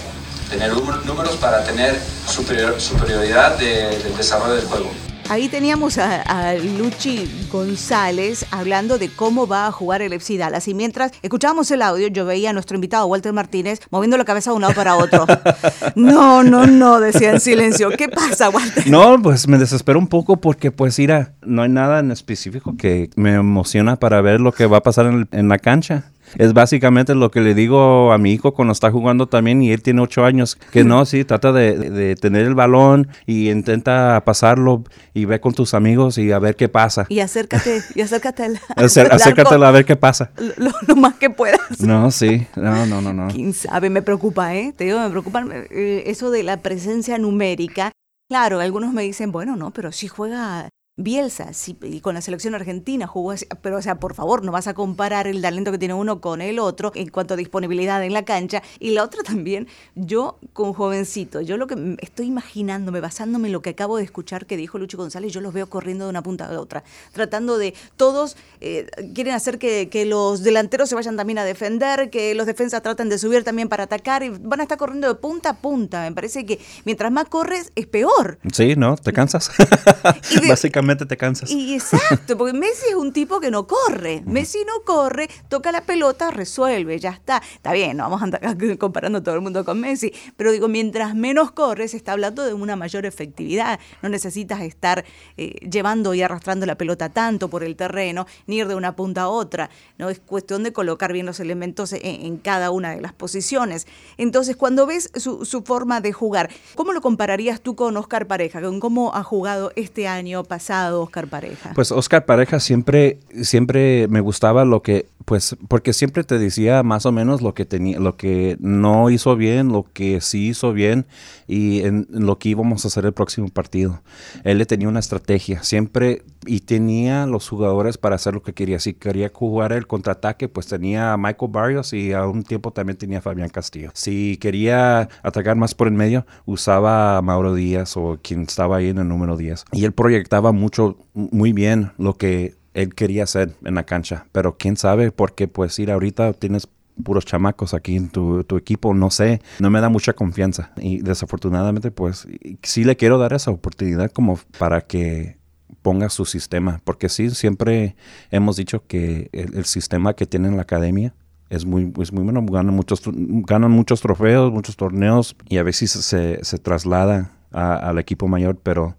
tener 0.50 0.74
números 0.74 1.36
para 1.36 1.64
tener 1.64 1.98
superioridad 2.28 3.56
del 3.56 4.14
desarrollo 4.14 4.56
del 4.56 4.66
juego. 4.66 4.90
Ahí 5.30 5.48
teníamos 5.48 5.98
a, 5.98 6.54
Luchi 6.78 7.28
González 7.50 8.46
hablando 8.50 8.98
de 8.98 9.08
cómo 9.08 9.46
va 9.46 9.66
a 9.66 9.72
jugar 9.72 10.02
el 10.02 10.12
FC 10.12 10.36
Dallas. 10.36 10.68
Y 10.68 10.74
mientras 10.74 11.12
escuchábamos 11.22 11.70
el 11.70 11.82
audio, 11.82 12.08
yo 12.08 12.26
veía 12.26 12.50
a 12.50 12.52
nuestro 12.52 12.76
invitado 12.76 13.06
Walter 13.06 13.32
Martínez 13.32 13.80
moviendo 13.90 14.16
la 14.16 14.24
cabeza 14.24 14.50
de 14.50 14.56
un 14.56 14.62
lado 14.62 14.74
para 14.74 14.96
otro. 14.96 15.26
no, 15.94 16.42
no, 16.42 16.66
no, 16.66 17.00
decía 17.00 17.32
en 17.32 17.40
silencio. 17.40 17.90
¿Qué 17.90 18.08
pasa, 18.08 18.50
Walter? 18.50 18.86
No, 18.86 19.20
pues 19.20 19.48
me 19.48 19.58
desespero 19.58 19.98
un 19.98 20.08
poco 20.08 20.36
porque, 20.36 20.70
pues, 20.70 20.98
mira, 20.98 21.32
no 21.42 21.62
hay 21.62 21.70
nada 21.70 22.00
en 22.00 22.10
específico 22.10 22.76
que 22.76 23.10
me 23.16 23.34
emociona 23.34 23.96
para 23.96 24.20
ver 24.20 24.40
lo 24.40 24.52
que 24.52 24.66
va 24.66 24.78
a 24.78 24.82
pasar 24.82 25.26
en 25.30 25.48
la 25.48 25.58
cancha 25.58 26.04
es 26.38 26.52
básicamente 26.52 27.14
lo 27.14 27.30
que 27.30 27.40
le 27.40 27.54
digo 27.54 28.12
a 28.12 28.18
mi 28.18 28.32
hijo 28.32 28.54
cuando 28.54 28.72
está 28.72 28.90
jugando 28.90 29.26
también 29.26 29.62
y 29.62 29.72
él 29.72 29.82
tiene 29.82 30.00
ocho 30.00 30.24
años, 30.24 30.56
que 30.72 30.84
no, 30.84 31.04
sí, 31.04 31.24
trata 31.24 31.52
de, 31.52 32.16
tener 32.16 32.46
el 32.46 32.54
balón 32.54 33.08
y 33.26 33.50
intenta 33.50 34.22
pasarlo 34.24 34.84
y 35.12 35.24
ve 35.24 35.40
con 35.40 35.54
tus 35.54 35.74
amigos 35.74 36.18
y 36.18 36.32
a 36.32 36.38
ver 36.38 36.56
qué 36.56 36.68
pasa. 36.68 37.06
Y 37.08 37.20
acércate, 37.20 37.82
y 37.94 38.00
acércate 38.00 38.44
al, 38.44 38.60
acércate 38.76 39.54
a 39.54 39.70
ver 39.70 39.84
qué 39.84 39.96
pasa. 39.96 40.30
Lo, 40.56 40.96
más 40.96 41.14
que 41.14 41.30
puedas. 41.30 41.80
No, 41.80 42.10
sí, 42.10 42.46
no, 42.56 42.86
no, 42.86 43.00
no, 43.00 43.12
no. 43.12 43.28
Quién 43.28 43.52
sabe, 43.52 43.90
me 43.90 44.02
preocupa, 44.02 44.54
¿eh? 44.54 44.72
Te 44.76 44.84
digo, 44.84 45.00
me 45.00 45.10
preocupa 45.10 45.44
eh, 45.70 46.04
eso 46.06 46.30
de 46.30 46.42
la 46.42 46.58
presencia 46.58 47.18
numérica. 47.18 47.92
Claro, 48.28 48.60
algunos 48.60 48.92
me 48.92 49.02
dicen, 49.02 49.32
bueno, 49.32 49.56
no, 49.56 49.70
pero 49.70 49.92
si 49.92 50.08
juega 50.08 50.68
Bielsa, 50.96 51.52
sí, 51.54 51.76
y 51.82 51.98
con 51.98 52.14
la 52.14 52.20
selección 52.20 52.54
argentina 52.54 53.08
jugó, 53.08 53.32
así, 53.32 53.48
pero 53.62 53.78
o 53.78 53.82
sea, 53.82 53.96
por 53.96 54.14
favor, 54.14 54.44
no 54.44 54.52
vas 54.52 54.68
a 54.68 54.74
comparar 54.74 55.26
el 55.26 55.42
talento 55.42 55.72
que 55.72 55.78
tiene 55.78 55.92
uno 55.92 56.20
con 56.20 56.40
el 56.40 56.60
otro 56.60 56.92
en 56.94 57.08
cuanto 57.08 57.34
a 57.34 57.36
disponibilidad 57.36 58.04
en 58.04 58.12
la 58.12 58.24
cancha. 58.24 58.62
Y 58.78 58.90
la 58.90 59.02
otra 59.02 59.24
también, 59.24 59.66
yo 59.96 60.38
con 60.52 60.72
jovencito, 60.72 61.40
yo 61.40 61.56
lo 61.56 61.66
que 61.66 61.96
estoy 62.00 62.26
imaginándome, 62.26 63.00
basándome 63.00 63.48
en 63.48 63.52
lo 63.54 63.60
que 63.60 63.70
acabo 63.70 63.96
de 63.96 64.04
escuchar 64.04 64.46
que 64.46 64.56
dijo 64.56 64.78
Lucho 64.78 64.96
González, 64.96 65.32
yo 65.32 65.40
los 65.40 65.52
veo 65.52 65.68
corriendo 65.68 66.04
de 66.04 66.10
una 66.10 66.22
punta 66.22 66.46
a 66.46 66.60
otra, 66.60 66.84
tratando 67.10 67.58
de, 67.58 67.74
todos 67.96 68.36
eh, 68.60 68.86
quieren 69.16 69.34
hacer 69.34 69.58
que, 69.58 69.88
que, 69.88 70.04
los 70.04 70.44
delanteros 70.44 70.88
se 70.88 70.94
vayan 70.94 71.16
también 71.16 71.38
a 71.38 71.44
defender, 71.44 72.08
que 72.08 72.36
los 72.36 72.46
defensas 72.46 72.82
traten 72.82 73.08
de 73.08 73.18
subir 73.18 73.42
también 73.42 73.68
para 73.68 73.82
atacar, 73.82 74.22
y 74.22 74.28
van 74.28 74.60
a 74.60 74.62
estar 74.62 74.78
corriendo 74.78 75.08
de 75.08 75.16
punta 75.16 75.50
a 75.50 75.54
punta. 75.56 76.02
Me 76.02 76.12
parece 76.12 76.46
que 76.46 76.60
mientras 76.84 77.10
más 77.10 77.24
corres, 77.24 77.72
es 77.74 77.88
peor. 77.88 78.38
Sí, 78.52 78.76
¿no? 78.76 78.96
Te 78.96 79.12
cansas. 79.12 79.50
Básicamente 80.48 80.83
te 81.06 81.16
cansas. 81.16 81.50
Y 81.50 81.74
exacto, 81.74 82.36
porque 82.36 82.56
Messi 82.56 82.86
es 82.90 82.94
un 82.94 83.12
tipo 83.12 83.40
que 83.40 83.50
no 83.50 83.66
corre. 83.66 84.22
Messi 84.26 84.58
no 84.66 84.84
corre, 84.84 85.28
toca 85.48 85.72
la 85.72 85.80
pelota, 85.82 86.30
resuelve, 86.30 86.98
ya 86.98 87.10
está. 87.10 87.42
Está 87.54 87.72
bien, 87.72 87.96
no 87.96 88.04
vamos 88.04 88.20
a 88.20 88.24
andar 88.24 88.56
comparando 88.78 89.22
todo 89.22 89.34
el 89.34 89.40
mundo 89.40 89.64
con 89.64 89.80
Messi, 89.80 90.12
pero 90.36 90.52
digo, 90.52 90.68
mientras 90.68 91.14
menos 91.14 91.52
corres, 91.52 91.92
se 91.92 91.96
está 91.96 92.12
hablando 92.12 92.44
de 92.44 92.52
una 92.52 92.76
mayor 92.76 93.06
efectividad. 93.06 93.80
No 94.02 94.08
necesitas 94.08 94.60
estar 94.60 95.04
eh, 95.36 95.54
llevando 95.68 96.14
y 96.14 96.22
arrastrando 96.22 96.66
la 96.66 96.76
pelota 96.76 97.08
tanto 97.08 97.48
por 97.48 97.64
el 97.64 97.76
terreno, 97.76 98.26
ni 98.46 98.58
ir 98.58 98.68
de 98.68 98.74
una 98.74 98.94
punta 98.94 99.22
a 99.22 99.28
otra. 99.28 99.70
No 99.98 100.10
es 100.10 100.20
cuestión 100.20 100.62
de 100.62 100.72
colocar 100.72 101.12
bien 101.12 101.26
los 101.26 101.40
elementos 101.40 101.92
en, 101.92 102.36
cada 102.38 102.70
una 102.70 102.90
de 102.90 103.00
las 103.00 103.12
posiciones. 103.12 103.86
Entonces, 104.18 104.56
cuando 104.56 104.86
ves 104.86 105.10
su, 105.16 105.44
su 105.44 105.62
forma 105.62 106.00
de 106.00 106.12
jugar, 106.12 106.50
¿cómo 106.74 106.92
lo 106.92 107.00
compararías 107.00 107.60
tú 107.60 107.74
con 107.74 107.96
Oscar 107.96 108.26
Pareja, 108.26 108.60
con 108.60 108.80
cómo 108.80 109.14
ha 109.14 109.22
jugado 109.22 109.72
este 109.76 110.08
año 110.08 110.44
pasado? 110.44 110.73
Oscar 110.94 111.28
Pareja? 111.28 111.72
Pues 111.74 111.92
Oscar 111.92 112.24
Pareja 112.26 112.60
siempre, 112.60 113.18
siempre 113.42 114.08
me 114.08 114.20
gustaba 114.20 114.64
lo 114.64 114.82
que, 114.82 115.06
pues, 115.24 115.56
porque 115.68 115.92
siempre 115.92 116.24
te 116.24 116.38
decía 116.38 116.82
más 116.82 117.06
o 117.06 117.12
menos 117.12 117.42
lo 117.42 117.54
que 117.54 117.64
tenía, 117.64 117.98
lo 117.98 118.16
que 118.16 118.56
no 118.60 119.10
hizo 119.10 119.36
bien, 119.36 119.68
lo 119.68 119.86
que 119.92 120.20
sí 120.20 120.48
hizo 120.48 120.72
bien 120.72 121.06
y 121.46 121.80
en, 121.80 122.06
lo 122.10 122.38
que 122.38 122.50
íbamos 122.50 122.84
a 122.84 122.88
hacer 122.88 123.04
el 123.04 123.12
próximo 123.12 123.48
partido. 123.48 124.02
Él 124.44 124.58
le 124.58 124.66
tenía 124.66 124.88
una 124.88 125.00
estrategia, 125.00 125.62
siempre 125.62 126.22
y 126.46 126.60
tenía 126.60 127.26
los 127.26 127.48
jugadores 127.48 127.98
para 127.98 128.16
hacer 128.16 128.34
lo 128.34 128.42
que 128.42 128.52
quería. 128.52 128.78
Si 128.78 128.94
quería 128.94 129.30
jugar 129.32 129.72
el 129.72 129.86
contraataque, 129.86 130.48
pues 130.48 130.66
tenía 130.66 131.12
a 131.12 131.16
Michael 131.16 131.50
Barrios 131.50 131.92
y 131.92 132.12
a 132.12 132.26
un 132.26 132.42
tiempo 132.42 132.72
también 132.72 132.98
tenía 132.98 133.18
a 133.18 133.22
Fabián 133.22 133.48
Castillo. 133.48 133.90
Si 133.94 134.36
quería 134.38 135.08
atacar 135.22 135.56
más 135.56 135.74
por 135.74 135.88
el 135.88 135.94
medio, 135.94 136.26
usaba 136.44 137.16
a 137.16 137.22
Mauro 137.22 137.54
Díaz 137.54 137.96
o 137.96 138.18
quien 138.22 138.42
estaba 138.42 138.76
ahí 138.76 138.88
en 138.88 138.98
el 138.98 139.08
número 139.08 139.36
10. 139.36 139.64
Y 139.72 139.84
él 139.84 139.92
proyectaba 139.92 140.52
mucho, 140.64 140.96
muy 141.12 141.52
bien 141.52 141.92
lo 141.98 142.14
que 142.14 142.54
él 142.72 142.94
quería 142.94 143.24
hacer 143.24 143.54
en 143.64 143.74
la 143.74 143.84
cancha. 143.84 144.26
Pero 144.32 144.56
quién 144.56 144.76
sabe, 144.76 145.12
porque 145.12 145.46
pues 145.46 145.78
ir 145.78 145.90
ahorita 145.90 146.32
tienes 146.32 146.68
puros 147.02 147.24
chamacos 147.26 147.74
aquí 147.74 147.96
en 147.96 148.08
tu, 148.08 148.44
equipo, 148.56 148.94
no 148.94 149.10
sé, 149.10 149.42
no 149.58 149.70
me 149.70 149.80
da 149.80 149.88
mucha 149.88 150.14
confianza. 150.14 150.72
Y 150.76 151.00
desafortunadamente, 151.00 151.90
pues 151.90 152.26
sí 152.62 152.84
le 152.84 152.96
quiero 152.96 153.18
dar 153.18 153.32
esa 153.34 153.50
oportunidad 153.50 154.10
como 154.10 154.38
para 154.58 154.80
que 154.80 155.36
ponga 155.82 156.08
su 156.08 156.24
sistema, 156.24 156.80
porque 156.84 157.08
sí, 157.10 157.30
siempre 157.30 157.94
hemos 158.30 158.56
dicho 158.56 158.86
que 158.86 159.28
el, 159.32 159.66
sistema 159.66 160.14
que 160.14 160.24
tiene 160.24 160.48
en 160.48 160.56
la 160.56 160.62
academia 160.62 161.12
es 161.50 161.66
muy, 161.66 161.92
es 162.00 162.10
muy 162.10 162.24
bueno, 162.24 162.42
ganan 162.46 162.74
muchos, 162.74 163.02
ganan 163.04 163.70
muchos 163.70 164.00
trofeos, 164.00 164.50
muchos 164.50 164.76
torneos 164.76 165.36
y 165.46 165.58
a 165.58 165.62
veces 165.62 165.90
se, 165.90 166.42
se 166.42 166.58
traslada 166.58 167.32
al 167.52 167.98
equipo 167.98 168.28
mayor, 168.28 168.56
pero 168.62 168.96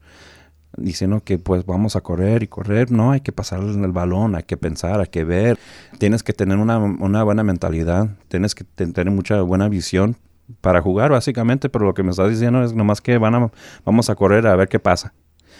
diciendo 0.78 1.22
que 1.24 1.38
pues 1.38 1.66
vamos 1.66 1.96
a 1.96 2.02
correr 2.02 2.44
y 2.44 2.48
correr, 2.48 2.92
no, 2.92 3.12
hay 3.12 3.22
que 3.22 3.32
pasar 3.32 3.62
el 3.62 3.92
balón, 3.92 4.36
hay 4.36 4.44
que 4.44 4.58
pensar, 4.58 5.00
hay 5.00 5.08
que 5.08 5.24
ver, 5.24 5.58
tienes 5.98 6.24
que 6.24 6.34
tener 6.34 6.58
una, 6.58 6.78
una 6.78 7.24
buena 7.24 7.44
mentalidad, 7.44 8.10
tienes 8.28 8.56
que 8.56 8.64
tener 8.64 9.12
mucha 9.12 9.42
buena 9.42 9.70
visión 9.70 10.18
para 10.62 10.82
jugar 10.82 11.12
básicamente, 11.12 11.70
pero 11.70 11.86
lo 11.86 11.94
que 11.94 12.04
me 12.04 12.12
estás 12.12 12.30
diciendo 12.30 12.64
es 12.64 12.74
nomás 12.74 13.02
que 13.02 13.18
van 13.18 13.36
a, 13.36 13.52
vamos 13.84 14.10
a 14.10 14.16
correr 14.16 14.46
a 14.48 14.56
ver 14.56 14.68
qué 14.68 14.80
pasa. 14.80 15.14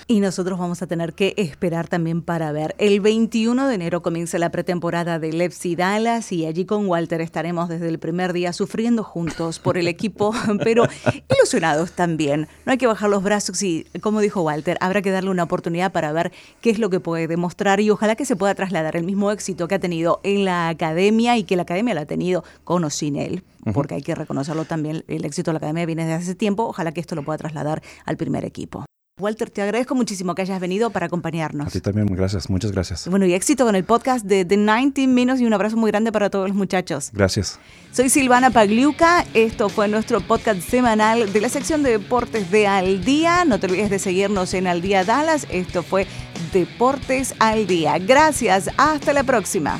Y 0.08 0.20
nosotros 0.20 0.60
vamos 0.60 0.84
a 0.84 0.88
tener 0.88 1.14
que 1.14 1.34
esperar 1.36 1.88
también 1.88 2.22
para 2.22 2.52
ver. 2.52 2.76
El 2.78 3.02
21 3.02 3.68
de 3.68 3.74
enero 3.74 4.04
comienza 4.04 4.38
la 4.38 4.52
pretemporada 4.52 5.18
de 5.18 5.34
Lepsi 5.34 5.76
Dallas 5.76 6.32
y 6.32 6.46
allí 6.46 6.66
con 6.66 6.86
Walter 6.86 7.22
estaremos 7.22 7.70
desde 7.70 7.90
el 7.90 7.98
primer 7.98 8.32
día 8.32 8.54
sufriendo 8.54 9.04
juntos 9.04 9.58
por 9.58 9.80
el 9.80 9.88
equipo, 9.88 10.32
pero 10.64 10.88
ilusionados 11.36 11.94
también. 11.94 12.48
No 12.68 12.74
hay 12.74 12.78
que 12.78 12.86
bajar 12.86 13.10
los 13.10 13.24
brazos 13.24 13.64
y, 13.64 13.88
como 14.00 14.22
dijo 14.22 14.44
Walter, 14.44 14.78
habrá 14.80 15.02
que 15.02 15.10
darle 15.10 15.32
una 15.32 15.42
oportunidad 15.42 15.92
para 15.92 16.12
ver 16.12 16.32
qué 16.62 16.70
es 16.70 16.78
lo 16.78 16.92
que 16.92 17.00
puede 17.00 17.28
demostrar 17.28 17.80
y 17.80 17.90
ojalá 17.90 18.16
que 18.16 18.26
se 18.26 18.36
pueda 18.36 18.54
trasladar 18.54 18.96
el 18.96 19.06
mismo 19.06 19.32
éxito 19.32 19.68
que 19.68 19.74
ha 19.74 19.80
tenido 19.80 20.22
en 20.22 20.46
la 20.46 20.70
academia 20.70 21.36
y 21.36 21.46
que 21.46 21.56
la 21.56 21.64
academia 21.64 21.96
lo 21.96 22.02
ha 22.02 22.06
tenido 22.06 22.44
con 22.64 22.84
o 22.84 22.92
sin 22.92 23.16
él 23.16 23.44
porque 23.74 23.96
hay 23.96 24.04
que 24.04 24.14
reconocerlo 24.14 24.66
también, 24.66 25.04
el 25.08 25.26
éxito 25.26 25.50
de 25.50 25.54
la 25.54 25.58
academia 25.58 25.88
viene 25.88 26.06
desde 26.06 26.22
hace 26.22 26.36
tiempo, 26.36 26.66
ojalá 26.68 26.92
que 26.92 27.02
esto 27.02 27.16
lo 27.16 27.24
pueda 27.24 27.40
trasladar 27.40 27.82
al 28.06 28.16
primer 28.16 28.46
equipo. 28.46 28.86
Walter, 29.18 29.50
te 29.50 29.62
agradezco 29.62 29.96
muchísimo 29.96 30.36
que 30.36 30.42
hayas 30.42 30.60
venido 30.60 30.90
para 30.90 31.06
acompañarnos. 31.06 31.68
A 31.68 31.70
ti 31.70 31.80
también, 31.80 32.06
gracias, 32.08 32.50
muchas 32.50 32.74
gracias. 32.74 33.08
Bueno, 33.08 33.26
y 33.26 33.34
éxito 33.34 33.64
con 33.64 33.74
el 33.74 33.86
podcast 33.86 34.26
de 34.26 34.44
The 34.44 34.58
19 34.58 35.08
Minutes 35.08 35.40
y 35.40 35.46
un 35.46 35.54
abrazo 35.54 35.78
muy 35.78 35.90
grande 35.90 36.12
para 36.12 36.30
todos 36.30 36.50
los 36.50 36.58
muchachos. 36.58 37.12
Gracias. 37.14 37.58
Soy 37.94 38.10
Silvana 38.10 38.50
Pagliuca, 38.50 39.26
esto 39.34 39.70
fue 39.70 39.88
nuestro 39.88 40.20
podcast 40.20 40.60
semanal 40.60 41.32
de 41.32 41.40
la 41.40 41.48
sección 41.48 41.82
de 41.82 41.92
deportes 41.92 42.52
de 42.52 42.68
Al 42.68 43.06
Día. 43.06 43.46
No 43.46 43.58
te 43.58 43.68
olvides 43.68 43.90
de 43.90 44.00
seguirnos 44.00 44.54
en 44.54 44.68
Al 44.68 44.82
Día 44.82 45.06
Dallas, 45.06 45.48
esto 45.50 45.82
fue 45.82 46.08
Deportes 46.52 47.36
al 47.40 47.68
Día. 47.68 47.98
Gracias, 48.00 48.70
hasta 48.76 49.14
la 49.14 49.24
próxima. 49.24 49.80